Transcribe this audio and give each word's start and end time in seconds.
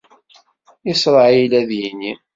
Isṛayil 0.91 1.51
ad 1.59 1.69
yini. 1.79 2.11